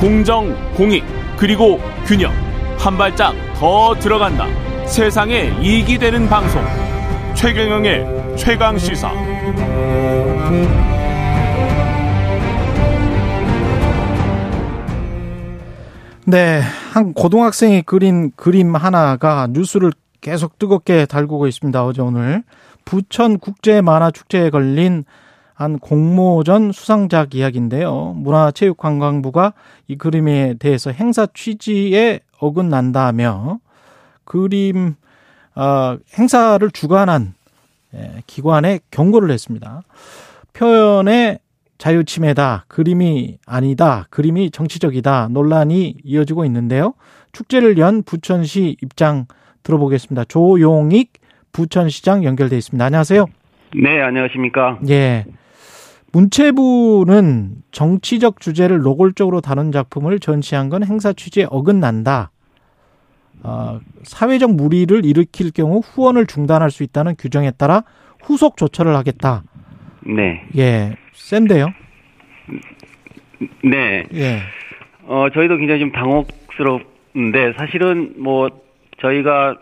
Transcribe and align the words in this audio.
공정, 0.00 0.56
공익, 0.76 1.04
그리고 1.36 1.78
균형. 2.06 2.32
한 2.78 2.96
발짝 2.96 3.34
더 3.54 3.94
들어간다. 3.96 4.46
세상에 4.86 5.52
이익이 5.60 5.98
되는 5.98 6.26
방송. 6.26 6.62
최경영의 7.34 8.38
최강 8.38 8.78
시사. 8.78 9.12
네, 16.24 16.62
한 16.94 17.12
고등학생이 17.12 17.82
그린 17.82 18.32
그림 18.36 18.74
하나가 18.74 19.48
뉴스를 19.50 19.92
계속 20.22 20.58
뜨겁게 20.58 21.04
달구고 21.04 21.46
있습니다. 21.46 21.84
어제 21.84 22.00
오늘 22.00 22.42
부천 22.86 23.38
국제 23.38 23.82
만화 23.82 24.10
축제에 24.10 24.48
걸린 24.48 25.04
한 25.60 25.78
공모전 25.78 26.72
수상작 26.72 27.34
이야기인데요. 27.34 28.14
문화체육관광부가 28.16 29.52
이 29.88 29.96
그림에 29.98 30.54
대해서 30.58 30.90
행사 30.90 31.26
취지에 31.26 32.20
어긋난다며 32.38 33.58
그림 34.24 34.94
어, 35.54 35.98
행사를 36.18 36.70
주관한 36.70 37.34
예, 37.94 38.22
기관에 38.26 38.80
경고를 38.90 39.30
했습니다. 39.30 39.82
표현의 40.54 41.40
자유 41.76 42.04
침해다. 42.04 42.64
그림이 42.68 43.36
아니다. 43.44 44.06
그림이 44.08 44.52
정치적이다. 44.52 45.28
논란이 45.30 45.96
이어지고 46.02 46.46
있는데요. 46.46 46.94
축제를 47.32 47.76
연 47.76 48.02
부천시 48.02 48.78
입장 48.82 49.26
들어보겠습니다. 49.62 50.24
조용익 50.24 51.12
부천시장 51.52 52.24
연결돼 52.24 52.56
있습니다. 52.56 52.82
안녕하세요. 52.82 53.26
네, 53.74 54.00
안녕하십니까. 54.00 54.78
예. 54.88 55.26
문체부는 56.12 57.62
정치적 57.70 58.40
주제를 58.40 58.78
노골적으로 58.80 59.40
다룬 59.40 59.70
작품을 59.72 60.18
전시한 60.18 60.68
건 60.68 60.84
행사 60.84 61.12
취지에 61.12 61.46
어긋난다. 61.48 62.30
어, 63.42 63.80
사회적 64.02 64.54
무리를 64.54 65.04
일으킬 65.04 65.50
경우 65.52 65.78
후원을 65.78 66.26
중단할 66.26 66.70
수 66.70 66.82
있다는 66.82 67.14
규정에 67.18 67.52
따라 67.52 67.84
후속 68.22 68.56
조처를 68.56 68.94
하겠다. 68.96 69.42
네. 70.00 70.44
예, 70.56 70.96
센데요. 71.12 71.72
네. 73.64 74.04
예. 74.12 74.40
어, 75.06 75.28
저희도 75.32 75.56
굉장히 75.56 75.80
좀 75.80 75.92
당혹스럽는데 75.92 77.54
사실은 77.56 78.14
뭐 78.18 78.50
저희가 79.00 79.56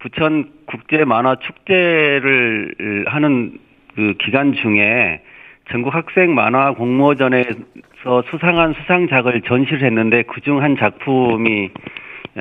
부천 0.00 0.52
국제 0.66 1.04
만화 1.04 1.36
축제를 1.36 3.04
하는 3.06 3.58
그 3.94 4.14
기간 4.22 4.52
중에 4.52 5.22
전국 5.70 5.94
학생 5.94 6.34
만화 6.34 6.72
공모전에서 6.72 8.22
수상한 8.30 8.74
수상작을 8.74 9.42
전시를 9.42 9.82
했는데 9.82 10.22
그중 10.22 10.62
한 10.62 10.76
작품이 10.76 11.70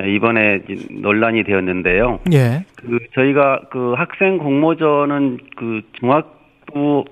이번에 0.08 0.62
논란이 1.02 1.44
되었는데요. 1.44 2.20
예. 2.34 2.66
그 2.76 3.00
저희가 3.14 3.62
그 3.70 3.94
학생 3.94 4.38
공모전은 4.38 5.38
그 5.56 5.82
중학부 6.00 7.06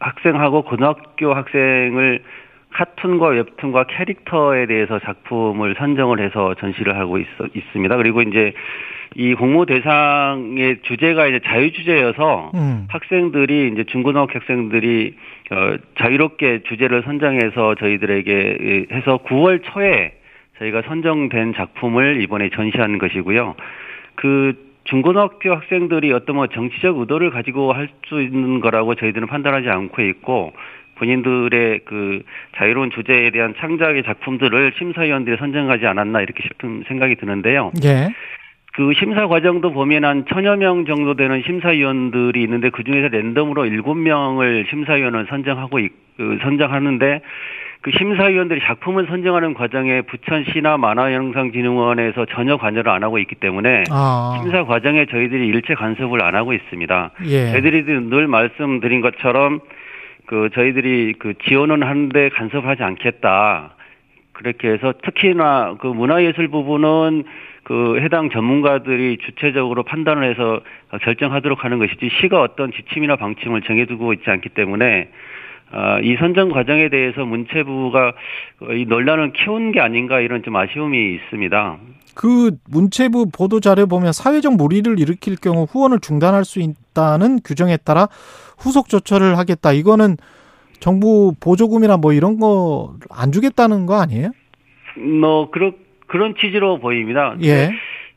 학생하고 0.00 0.62
고등학교 0.62 1.32
학생을 1.32 2.22
카툰과 2.72 3.28
웹툰과 3.28 3.84
캐릭터에 3.84 4.66
대해서 4.66 4.98
작품을 4.98 5.76
선정을 5.78 6.20
해서 6.20 6.54
전시를 6.54 6.98
하고 6.98 7.18
있, 7.18 7.26
있습니다. 7.54 7.96
그리고 7.96 8.20
이제 8.22 8.52
이 9.18 9.34
공모 9.34 9.64
대상의 9.64 10.78
주제가 10.82 11.26
이제 11.26 11.40
자유 11.46 11.72
주제여서 11.72 12.52
음. 12.54 12.86
학생들이 12.88 13.70
이제 13.72 13.84
중고등학교 13.84 14.38
학생들이 14.38 15.14
어 15.50 15.76
자유롭게 15.98 16.64
주제를 16.68 17.02
선정해서 17.02 17.76
저희들에게 17.76 18.86
해서 18.92 19.18
9월 19.24 19.62
초에 19.64 20.12
저희가 20.58 20.82
선정된 20.82 21.54
작품을 21.54 22.20
이번에 22.20 22.50
전시하는 22.50 22.98
것이고요. 22.98 23.54
그 24.16 24.52
중고등학교 24.84 25.54
학생들이 25.54 26.12
어떤 26.12 26.36
뭐 26.36 26.46
정치적 26.46 26.98
의도를 26.98 27.30
가지고 27.30 27.72
할 27.72 27.88
수 28.08 28.22
있는 28.22 28.60
거라고 28.60 28.94
저희들은 28.94 29.26
판단하지 29.26 29.68
않고 29.68 30.02
있고 30.02 30.52
본인들의 30.96 31.80
그 31.84 32.22
자유로운 32.56 32.90
주제에 32.90 33.30
대한 33.30 33.54
창작의 33.58 34.04
작품들을 34.04 34.72
심사위원들이 34.78 35.36
선정하지 35.38 35.86
않았나 35.86 36.20
이렇게 36.20 36.42
싶은 36.44 36.84
생각이 36.88 37.16
드는데요. 37.16 37.72
예. 37.84 38.08
그 38.76 38.92
심사 38.98 39.26
과정도 39.26 39.72
보면 39.72 40.04
한 40.04 40.26
천여 40.28 40.56
명 40.56 40.84
정도 40.84 41.14
되는 41.14 41.42
심사위원들이 41.46 42.42
있는데 42.42 42.68
그 42.68 42.84
중에서 42.84 43.08
랜덤으로 43.08 43.64
일곱 43.64 43.94
명을 43.94 44.66
심사위원을 44.68 45.26
선정하고 45.30 45.78
있, 45.78 45.92
그 46.18 46.38
선정하는데 46.42 47.22
그 47.80 47.90
심사위원들이 47.96 48.60
작품을 48.60 49.06
선정하는 49.06 49.54
과정에 49.54 50.02
부천시나 50.02 50.76
만화영상진흥원에서 50.76 52.26
전혀 52.26 52.58
관여를 52.58 52.90
안 52.92 53.02
하고 53.02 53.18
있기 53.18 53.36
때문에 53.36 53.84
아. 53.90 54.38
심사 54.42 54.64
과정에 54.64 55.06
저희들이 55.06 55.46
일체 55.46 55.72
간섭을 55.72 56.22
안 56.22 56.34
하고 56.34 56.52
있습니다. 56.52 57.12
예. 57.24 57.52
저희들이 57.52 57.84
늘 58.10 58.26
말씀드린 58.26 59.00
것처럼 59.00 59.60
그 60.26 60.50
저희들이 60.52 61.14
그 61.18 61.32
지원은 61.48 61.82
하는데 61.82 62.28
간섭하지 62.28 62.82
않겠다. 62.82 63.75
그렇게 64.36 64.68
해서 64.68 64.92
특히나 65.02 65.76
그 65.80 65.86
문화예술 65.86 66.48
부분은 66.48 67.24
그 67.64 67.98
해당 68.00 68.30
전문가들이 68.30 69.18
주체적으로 69.24 69.82
판단을 69.82 70.30
해서 70.30 70.60
결정하도록 71.02 71.64
하는 71.64 71.78
것이지 71.78 72.10
시가 72.20 72.40
어떤 72.42 72.70
지침이나 72.70 73.16
방침을 73.16 73.62
정해두고 73.62 74.12
있지 74.12 74.30
않기 74.30 74.50
때문에 74.50 75.08
아, 75.72 75.98
이 76.00 76.16
선정 76.20 76.50
과정에 76.50 76.88
대해서 76.90 77.24
문체부가 77.24 78.12
이 78.72 78.84
논란을 78.86 79.32
키운 79.32 79.72
게 79.72 79.80
아닌가 79.80 80.20
이런 80.20 80.42
좀 80.42 80.54
아쉬움이 80.54 81.14
있습니다. 81.14 81.78
그 82.14 82.52
문체부 82.70 83.30
보도 83.32 83.58
자료 83.58 83.86
보면 83.86 84.12
사회적 84.12 84.56
무리를 84.56 85.00
일으킬 85.00 85.36
경우 85.36 85.64
후원을 85.64 85.98
중단할 86.00 86.44
수 86.44 86.60
있다는 86.60 87.40
규정에 87.44 87.78
따라 87.78 88.06
후속 88.58 88.88
조처를 88.88 89.38
하겠다. 89.38 89.72
이거는 89.72 90.16
정부 90.80 91.34
보조금이나 91.40 91.96
뭐 91.96 92.12
이런 92.12 92.38
거 92.38 92.94
안 93.10 93.32
주겠다는 93.32 93.86
거 93.86 94.00
아니에요? 94.00 94.30
뭐 95.20 95.50
그런 95.50 95.72
그런 96.06 96.34
취지로 96.40 96.78
보입니다. 96.78 97.34
예. 97.42 97.70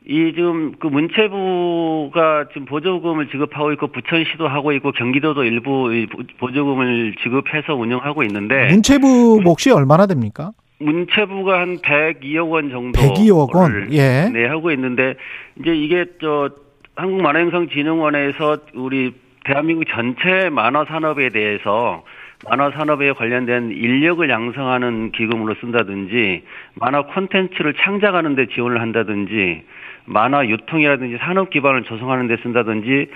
이 0.06 0.32
지금 0.34 0.72
그 0.80 0.86
문체부가 0.86 2.46
지금 2.52 2.64
보조금을 2.66 3.28
지급하고 3.30 3.72
있고 3.72 3.88
부천시도 3.88 4.48
하고 4.48 4.72
있고 4.72 4.92
경기도도 4.92 5.44
일부 5.44 5.90
보조금을 6.38 7.14
지급해서 7.22 7.74
운영하고 7.74 8.22
있는데 8.24 8.68
문체부 8.70 9.40
몫이 9.44 9.70
얼마나 9.70 10.06
됩니까? 10.06 10.52
문체부가 10.78 11.60
한 11.60 11.78
102억 11.78 12.50
원 12.50 12.70
정도 12.70 12.98
102억 12.98 13.54
원. 13.54 13.88
예. 13.92 14.30
네, 14.32 14.46
하고 14.46 14.70
있는데 14.72 15.14
이제 15.60 15.74
이게 15.76 16.06
저 16.20 16.50
한국만화영상진흥원에서 16.96 18.58
우리 18.74 19.12
대한민국 19.44 19.84
전체 19.90 20.48
만화 20.50 20.84
산업에 20.86 21.28
대해서 21.30 22.02
만화 22.48 22.70
산업에 22.70 23.12
관련된 23.12 23.70
인력을 23.70 24.28
양성하는 24.28 25.12
기금으로 25.12 25.54
쓴다든지 25.60 26.42
만화 26.74 27.02
콘텐츠를 27.02 27.74
창작하는 27.74 28.34
데 28.34 28.46
지원을 28.46 28.80
한다든지 28.80 29.62
만화 30.06 30.46
유통이라든지 30.46 31.18
산업 31.18 31.50
기반을 31.50 31.82
조성하는 31.84 32.28
데 32.28 32.36
쓴다든지 32.42 33.08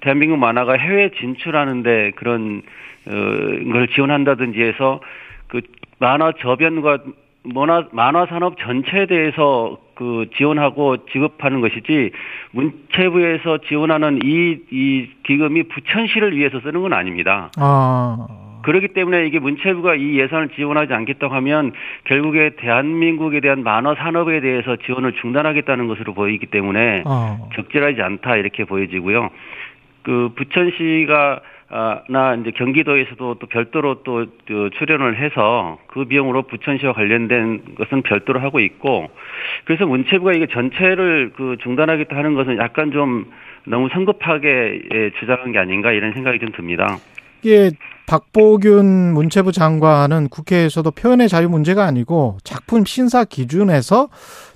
대한민국 0.00 0.38
만화가 0.38 0.74
해외 0.74 1.10
진출하는데 1.10 2.12
그런 2.16 2.62
어걸 3.06 3.88
지원한다든지 3.88 4.60
해서 4.60 5.00
그 5.46 5.60
만화 5.98 6.32
저변과 6.40 6.98
만화 7.44 7.86
만화 7.92 8.26
산업 8.26 8.58
전체에 8.58 9.06
대해서 9.06 9.78
그 9.94 10.26
지원하고 10.36 11.06
지급하는 11.06 11.60
것이지 11.60 12.10
문체부에서 12.50 13.58
지원하는 13.68 14.18
이 14.24 14.58
이 14.72 15.08
기금이 15.24 15.64
부천시를 15.64 16.36
위해서 16.36 16.60
쓰는 16.60 16.82
건 16.82 16.92
아닙니다. 16.92 17.50
아. 17.56 18.51
그렇기 18.62 18.88
때문에 18.88 19.26
이게 19.26 19.38
문체부가 19.38 19.94
이 19.94 20.18
예산을 20.18 20.50
지원하지 20.50 20.92
않겠다고 20.92 21.34
하면 21.34 21.72
결국에 22.04 22.50
대한민국에 22.56 23.40
대한 23.40 23.62
만화 23.62 23.94
산업에 23.94 24.40
대해서 24.40 24.76
지원을 24.76 25.12
중단하겠다는 25.20 25.88
것으로 25.88 26.14
보이기 26.14 26.46
때문에 26.46 27.02
어. 27.06 27.48
적절하지 27.54 28.00
않다 28.02 28.36
이렇게 28.36 28.64
보여지고요. 28.64 29.30
그 30.02 30.30
부천시가 30.34 31.40
아, 31.74 32.02
나 32.10 32.34
이제 32.34 32.50
경기도에서도 32.50 33.36
또 33.36 33.46
별도로 33.46 34.02
또 34.02 34.26
출연을 34.46 35.16
해서 35.16 35.78
그 35.86 36.04
비용으로 36.04 36.42
부천시와 36.42 36.92
관련된 36.92 37.76
것은 37.76 38.02
별도로 38.02 38.40
하고 38.40 38.60
있고 38.60 39.08
그래서 39.64 39.86
문체부가 39.86 40.34
이게 40.34 40.46
전체를 40.48 41.32
그 41.34 41.56
중단하겠다 41.62 42.14
하는 42.14 42.34
것은 42.34 42.58
약간 42.58 42.92
좀 42.92 43.24
너무 43.64 43.88
성급하게 43.88 44.82
예, 44.92 45.10
주장한 45.18 45.52
게 45.52 45.58
아닌가 45.58 45.92
이런 45.92 46.12
생각이 46.12 46.40
좀 46.40 46.50
듭니다. 46.52 46.98
이게 47.42 47.70
박보균 48.12 49.14
문체부 49.14 49.52
장관은 49.52 50.28
국회에서도 50.28 50.90
표현의 50.90 51.30
자유 51.30 51.48
문제가 51.48 51.86
아니고 51.86 52.36
작품 52.44 52.84
심사 52.84 53.24
기준에서 53.24 54.10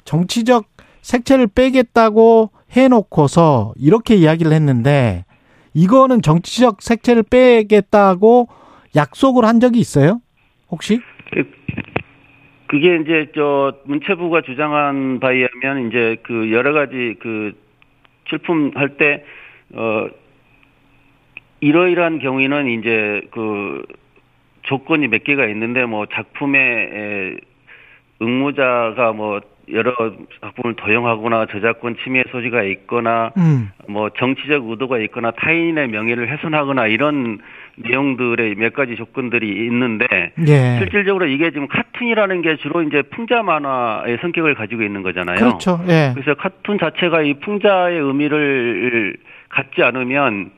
정치적 0.04 0.66
색채를 1.00 1.46
빼겠다고 1.54 2.50
해놓고서 2.70 3.72
이렇게 3.78 4.14
이야기를 4.14 4.52
했는데 4.52 5.24
이거는 5.72 6.20
정치적 6.20 6.82
색채를 6.82 7.22
빼겠다고 7.30 8.48
약속을 8.94 9.46
한 9.46 9.58
적이 9.58 9.78
있어요? 9.78 10.20
혹시? 10.70 11.00
그게 12.66 12.96
이제 12.96 13.32
저 13.34 13.72
문체부가 13.86 14.42
주장한 14.42 15.18
바에 15.20 15.36
의하면 15.36 15.88
이제 15.88 16.16
그 16.24 16.52
여러 16.52 16.74
가지 16.74 17.14
그 17.20 17.54
출품할 18.26 18.98
때 18.98 19.24
어 19.74 20.08
이러이러한 21.60 22.18
경우에는 22.18 22.68
이제 22.68 23.22
그 23.30 23.82
조건이 24.62 25.08
몇 25.08 25.24
개가 25.24 25.46
있는데 25.46 25.84
뭐 25.84 26.06
작품의 26.06 27.38
응모자가 28.20 29.12
뭐 29.12 29.40
여러 29.72 29.92
작품을 30.40 30.74
도용하거나 30.76 31.46
저작권 31.46 31.96
침해 32.04 32.22
소지가 32.30 32.62
있거나 32.62 33.32
음. 33.36 33.70
뭐 33.88 34.10
정치적 34.10 34.68
의도가 34.68 34.98
있거나 34.98 35.32
타인의 35.32 35.88
명예를 35.88 36.28
훼손하거나 36.30 36.86
이런 36.86 37.38
내용들의 37.76 38.54
몇 38.54 38.72
가지 38.74 38.94
조건들이 38.94 39.48
있는데 39.66 40.06
예. 40.46 40.78
실질적으로 40.78 41.26
이게 41.26 41.50
지금 41.50 41.66
카툰이라는 41.66 42.42
게 42.42 42.56
주로 42.56 42.82
이제 42.82 43.02
풍자 43.02 43.42
만화의 43.42 44.18
성격을 44.20 44.54
가지고 44.54 44.82
있는 44.82 45.02
거잖아요. 45.02 45.36
그렇죠. 45.36 45.80
예. 45.88 46.12
그래서 46.14 46.34
카툰 46.34 46.78
자체가 46.78 47.22
이 47.22 47.34
풍자의 47.34 47.98
의미를 47.98 49.16
갖지 49.48 49.82
않으면 49.82 50.50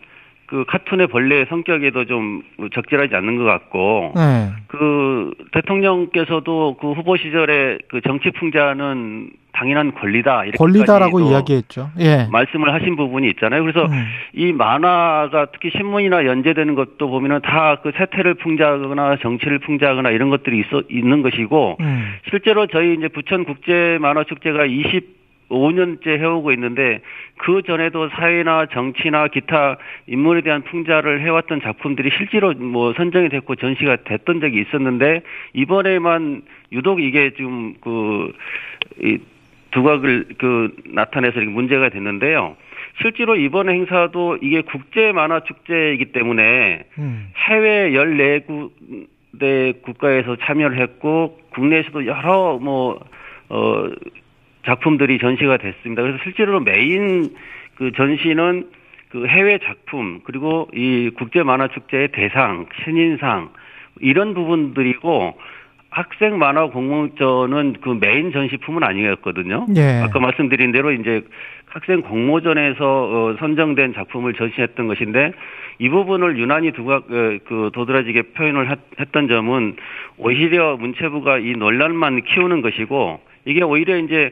그 0.48 0.64
카툰의 0.66 1.08
본래의 1.08 1.46
성격에도 1.50 2.06
좀 2.06 2.42
적절하지 2.74 3.14
않는 3.14 3.36
것 3.36 3.44
같고 3.44 4.12
네. 4.16 4.48
그 4.66 5.30
대통령께서도 5.52 6.78
그 6.80 6.92
후보 6.92 7.16
시절에 7.16 7.78
그 7.88 8.00
정치 8.00 8.30
풍자는 8.30 9.30
당연한 9.52 9.92
권리다 9.92 10.44
이렇게 10.44 10.56
권리다라고 10.56 11.20
이야기했죠. 11.20 11.90
예. 11.98 12.28
말씀을 12.30 12.72
하신 12.72 12.96
부분이 12.96 13.28
있잖아요. 13.30 13.62
그래서 13.62 13.86
음. 13.86 14.06
이 14.32 14.52
만화가 14.52 15.48
특히 15.52 15.70
신문이나 15.76 16.24
연재되는 16.24 16.74
것도 16.74 17.08
보면은 17.08 17.40
다 17.42 17.78
그 17.82 17.92
세태를 17.96 18.34
풍자하거나 18.34 19.18
정치를 19.20 19.58
풍자하거나 19.60 20.10
이런 20.10 20.30
것들이 20.30 20.60
있어 20.60 20.82
있는 20.90 21.22
것이고 21.22 21.76
음. 21.80 22.14
실제로 22.30 22.66
저희 22.66 22.94
이제 22.94 23.08
부천 23.08 23.44
국제 23.44 23.98
만화 24.00 24.24
축제가 24.24 24.64
20 24.64 25.17
5년째 25.48 26.06
해오고 26.18 26.52
있는데 26.52 27.00
그 27.38 27.62
전에도 27.62 28.08
사회나 28.08 28.66
정치나 28.66 29.28
기타 29.28 29.78
인물에 30.06 30.42
대한 30.42 30.62
풍자를 30.62 31.22
해왔던 31.22 31.60
작품들이 31.62 32.10
실제로 32.16 32.52
뭐 32.54 32.92
선정이 32.92 33.28
됐고 33.28 33.56
전시가 33.56 33.96
됐던 34.04 34.40
적이 34.40 34.60
있었는데 34.62 35.22
이번에만 35.54 36.42
유독 36.72 37.00
이게 37.00 37.30
좀 37.30 37.74
그이 37.80 39.18
두각을 39.70 40.26
그 40.38 40.74
나타내서 40.86 41.40
이렇게 41.40 41.52
문제가 41.52 41.88
됐는데요. 41.90 42.56
실제로 43.02 43.36
이번 43.36 43.68
행사도 43.68 44.38
이게 44.42 44.62
국제 44.62 45.12
만화 45.12 45.40
축제이기 45.40 46.06
때문에 46.06 46.84
음. 46.98 47.30
해외 47.36 47.90
14군데 47.92 49.82
국가에서 49.82 50.36
참여를 50.36 50.78
했고 50.80 51.38
국내에서도 51.52 52.06
여러 52.06 52.58
뭐 52.58 52.98
어 53.50 53.88
작품들이 54.64 55.18
전시가 55.18 55.56
됐습니다. 55.56 56.02
그래서 56.02 56.18
실제로 56.22 56.60
메인 56.60 57.30
그 57.76 57.92
전시는 57.92 58.66
그 59.08 59.26
해외 59.26 59.58
작품 59.58 60.20
그리고 60.24 60.68
이 60.74 61.10
국제 61.16 61.42
만화 61.42 61.68
축제의 61.68 62.08
대상, 62.12 62.66
신인상 62.84 63.50
이런 64.00 64.34
부분들이고 64.34 65.38
학생 65.90 66.38
만화 66.38 66.66
공모전은 66.66 67.76
그 67.80 67.96
메인 67.98 68.30
전시품은 68.32 68.82
아니었거든요. 68.82 69.66
예. 69.76 70.02
아까 70.02 70.20
말씀드린 70.20 70.70
대로 70.70 70.92
이제 70.92 71.22
학생 71.66 72.02
공모전에서 72.02 72.84
어, 72.84 73.36
선정된 73.38 73.94
작품을 73.94 74.34
전시했던 74.34 74.86
것인데 74.86 75.32
이 75.78 75.88
부분을 75.88 76.38
유난히 76.38 76.72
두가 76.72 76.96
어, 76.96 77.02
그 77.08 77.70
도드라지게 77.72 78.22
표현을 78.34 78.76
했던 79.00 79.28
점은 79.28 79.76
오히려 80.18 80.76
문체부가 80.76 81.38
이 81.38 81.52
논란만 81.52 82.22
키우는 82.22 82.60
것이고 82.60 83.20
이게 83.44 83.62
오히려 83.62 83.96
이제 83.98 84.30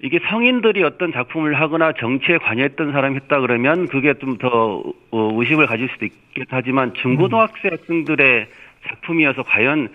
이게 0.00 0.18
성인들이 0.28 0.82
어떤 0.82 1.12
작품을 1.12 1.54
하거나 1.54 1.92
정치에 1.92 2.38
관여했던 2.38 2.92
사람이 2.92 3.16
했다 3.16 3.40
그러면 3.40 3.88
그게 3.88 4.12
좀더 4.14 4.82
어, 5.10 5.30
의심을 5.34 5.66
가질 5.66 5.88
수도 5.88 6.04
있겠다 6.04 6.58
하지만 6.58 6.92
중고등학생 6.94 7.72
학생들의 7.72 8.46
작품이어서 8.88 9.42
과연 9.42 9.88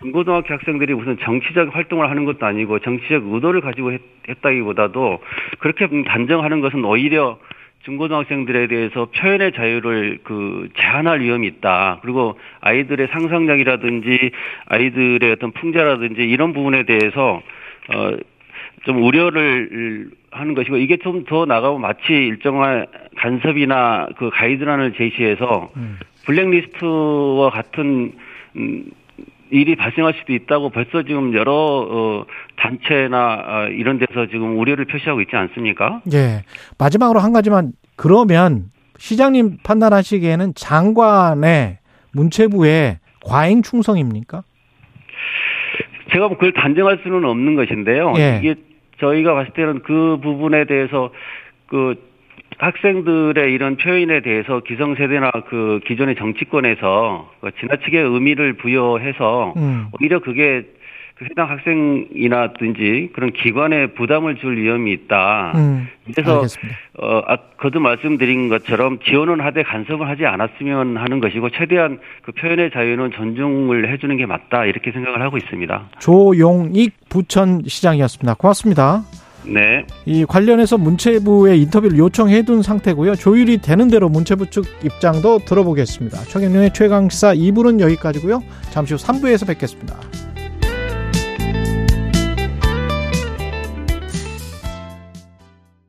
중고등학교 0.00 0.54
학생들이 0.54 0.94
무슨 0.94 1.18
정치적 1.18 1.74
활동을 1.74 2.08
하는 2.08 2.24
것도 2.24 2.46
아니고 2.46 2.78
정치적 2.78 3.24
의도를 3.26 3.60
가지고 3.60 3.92
했, 3.92 4.00
다기보다도 4.40 5.18
그렇게 5.58 5.86
단정하는 6.04 6.60
것은 6.60 6.84
오히려 6.84 7.38
중고등학생들에 7.82 8.68
대해서 8.68 9.06
표현의 9.06 9.52
자유를 9.52 10.18
그 10.22 10.68
제한할 10.76 11.20
위험이 11.20 11.48
있다. 11.48 11.98
그리고 12.02 12.38
아이들의 12.60 13.08
상상력이라든지 13.08 14.30
아이들의 14.66 15.32
어떤 15.32 15.50
풍자라든지 15.52 16.22
이런 16.22 16.52
부분에 16.52 16.84
대해서 16.84 17.42
어 17.88 18.16
좀 18.84 19.02
우려를 19.02 20.10
하는 20.30 20.54
것이고 20.54 20.76
이게 20.76 20.96
좀 20.96 21.24
더 21.24 21.44
나가면 21.44 21.80
마치 21.80 22.12
일정한 22.12 22.86
간섭이나 23.18 24.08
그 24.16 24.30
가이드란을 24.30 24.94
제시해서 24.94 25.70
음. 25.76 25.98
블랙리스트와 26.24 27.50
같은 27.50 28.12
음, 28.56 28.84
일이 29.50 29.76
발생할 29.76 30.14
수도 30.18 30.32
있다고 30.32 30.70
벌써 30.70 31.02
지금 31.02 31.34
여러 31.34 31.52
어, 31.52 32.24
단체나 32.56 33.44
어, 33.46 33.68
이런 33.68 33.98
데서 33.98 34.26
지금 34.26 34.58
우려를 34.58 34.86
표시하고 34.86 35.20
있지 35.20 35.36
않습니까? 35.36 36.00
예. 36.12 36.44
마지막으로 36.78 37.20
한 37.20 37.32
가지만 37.32 37.72
그러면 37.96 38.70
시장님 38.98 39.58
판단하시기에는 39.62 40.54
장관의 40.54 41.78
문체부의 42.12 42.98
과잉 43.24 43.62
충성입니까? 43.62 44.42
제가 46.12 46.28
뭐 46.28 46.36
그걸 46.36 46.52
단정할 46.52 47.00
수는 47.02 47.24
없는 47.24 47.54
것인데요. 47.54 48.14
예. 48.18 48.38
이게 48.42 48.54
저희가 48.98 49.34
봤을 49.34 49.52
때는 49.52 49.80
그 49.80 50.18
부분에 50.22 50.64
대해서 50.64 51.10
그 51.66 51.94
학생들의 52.58 53.52
이런 53.52 53.76
표현에 53.76 54.20
대해서 54.20 54.60
기성세대나 54.60 55.30
그 55.48 55.80
기존의 55.86 56.16
정치권에서 56.16 57.30
그 57.40 57.50
지나치게 57.58 57.98
의미를 57.98 58.54
부여해서 58.54 59.54
음. 59.56 59.86
오히려 59.98 60.20
그게 60.20 60.62
그 60.62 60.79
해당 61.24 61.50
학생이나든지 61.50 63.10
그런 63.12 63.32
기관에 63.32 63.88
부담을 63.88 64.36
줄 64.36 64.56
위험이 64.56 64.92
있다. 64.92 65.52
음, 65.54 65.88
그래서 66.12 66.36
알겠습니다. 66.36 66.78
어 66.98 67.22
아, 67.26 67.36
거듭 67.58 67.82
말씀드린 67.82 68.48
것처럼 68.48 68.98
지원은 69.04 69.40
하되 69.40 69.62
간섭을 69.62 70.08
하지 70.08 70.24
않았으면 70.26 70.96
하는 70.96 71.20
것이고 71.20 71.50
최대한 71.50 71.98
그 72.22 72.32
표현의 72.32 72.70
자유는 72.72 73.10
존중을 73.12 73.92
해주는 73.92 74.16
게 74.16 74.26
맞다 74.26 74.64
이렇게 74.64 74.92
생각을 74.92 75.20
하고 75.20 75.36
있습니다. 75.36 75.90
조용익 75.98 76.94
부천시장이었습니다. 77.08 78.34
고맙습니다. 78.34 79.02
네. 79.46 79.86
이 80.04 80.24
관련해서 80.24 80.78
문체부에 80.78 81.56
인터뷰를 81.56 81.96
요청해둔 81.98 82.62
상태고요. 82.62 83.14
조율이 83.14 83.58
되는 83.58 83.88
대로 83.88 84.08
문체부 84.08 84.50
측 84.50 84.64
입장도 84.84 85.40
들어보겠습니다. 85.40 86.18
최경련의 86.24 86.72
최강시사 86.72 87.34
2부는 87.34 87.80
여기까지고요. 87.80 88.42
잠시 88.70 88.94
후 88.94 89.00
3부에서 89.00 89.46
뵙겠습니다. 89.46 89.96